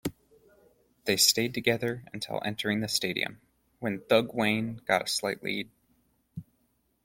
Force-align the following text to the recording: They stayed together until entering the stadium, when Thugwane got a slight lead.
They 1.05 1.15
stayed 1.15 1.53
together 1.53 2.05
until 2.11 2.41
entering 2.43 2.79
the 2.79 2.87
stadium, 2.87 3.39
when 3.77 3.99
Thugwane 3.99 4.83
got 4.85 5.03
a 5.03 5.07
slight 5.07 5.43
lead. 5.43 5.69